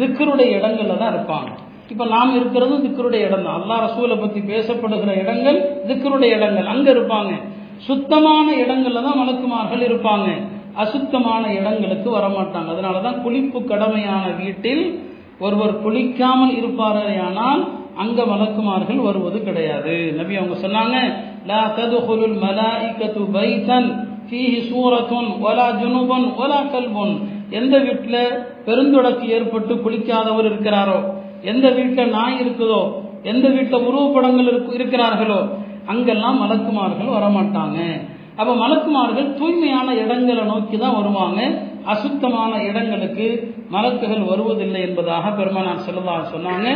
[0.00, 1.50] திக்கருடைய இடங்கள்ல தான் இருப்பாங்க.
[1.92, 3.58] இப்ப நாம் இருக்கிறதும் திக்கருடைய இடம் தான்.
[3.60, 6.68] அல்லா ரசூலை பத்தி பேசப்படுகிற இடங்கள் திக்கருடைய இடங்கள்.
[6.74, 7.32] அங்க இருப்பாங்க.
[7.88, 10.28] சுத்தமான இடங்கள்ல தான் மலக்குமார்கள் இருப்பாங்க.
[10.84, 12.68] அசுத்தமான இடங்களுக்கு வரமாட்டாங்க.
[12.74, 14.84] அதனாலதான் குளிப்பு கடமையான வீட்டில்
[15.44, 17.62] ஒருவர் குளிக்காமல் இருப்பாரேயானால்
[18.02, 19.94] அங்க மலக்குமார்கள் வருவது கிடையாது.
[20.18, 20.96] நபி அவங்க சொன்னாங்க
[21.50, 23.88] லா ததுகுலுல் மலாயிகத்து பைத்தன்
[24.28, 27.14] ஃபீஹி சூரத்துன் வலா ஜுனுபன் வலா கல்புன்.
[27.58, 28.20] எந்த வீட்டில்
[28.66, 30.98] பெருந்தொடக்கு ஏற்பட்டு குளிக்காதவர் இருக்கிறாரோ
[31.52, 32.82] எந்த வீட்டில் நாய் இருக்குதோ
[33.32, 35.40] எந்த வீட்டில் உருவப்படங்கள் இருக்கிறார்களோ
[35.92, 37.78] அங்கெல்லாம் மலக்குமார்கள் வரமாட்டாங்க.
[38.40, 41.40] அப்போ மலக்குமார்கள் தூய்மையான இடங்களை நோக்கி தான் வருவாங்க.
[41.84, 43.26] அசுத்தமான இடங்களுக்கு
[43.74, 46.66] மலக்குகள் வருவதில்லை என்பதாக பெருமானார் செல்லதா சொன்னாங்க.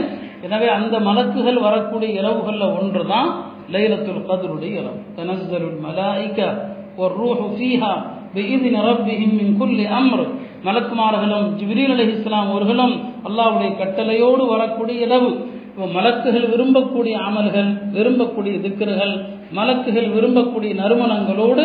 [0.46, 3.28] எனவே அந்த மலக்குகள் வரக்கூடிய இரவுகளில் ஒன்று தான்
[3.74, 4.98] லைலத்துல் கதருடைய இரவு.
[5.18, 6.48] தனசருள் மலாய்க்கா
[6.96, 7.94] ஒரு ரூஹு ஃபீஹா
[8.36, 10.20] بإذن ربهم من كل أمر
[10.66, 12.94] மலக்குமார்களும் ஜிப்ரீல் அலி இஸ்லாம் அவர்களும்
[13.28, 15.30] அல்லாவுடைய கட்டளையோடு வரக்கூடிய இரவு.
[15.96, 19.14] மலக்குகள் விரும்பக்கூடிய அமல்கள் விரும்பக்கூடிய திக்கர்கள்
[19.58, 21.64] மலக்குகள் விரும்பக்கூடிய நறுமணங்களோடு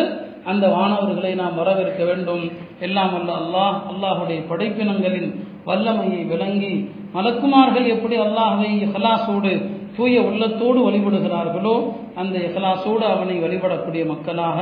[0.51, 2.43] அந்த வானவர்களை நாம் வரவேற்க வேண்டும்
[2.79, 5.29] எல்லாம் அல்ல அல்லாஹ் அல்லாஹுடைய படைப்பினங்களின்
[5.65, 6.73] வல்லமையை விளங்கி
[7.13, 9.53] மலக்குமார்கள் எப்படி அல்லாஹை ஹலாசோடு
[9.97, 11.75] தூய உள்ளத்தோடு வழிபடுகிறார்களோ
[12.21, 14.57] அந்த இஹலாசோடு அவனை வழிபடக்கூடிய மக்களாக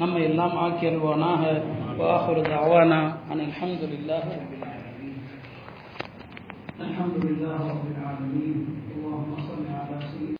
[0.00, 1.42] நம்ம எல்லாம் ஆக்கி அல்வானாக
[2.00, 3.00] வாஹுரு அவானா
[3.32, 5.18] அன் அல்ஹம்துலில்லாஹி ரபில் ஆலமீன்
[6.82, 8.56] الحمد لله رب العالمين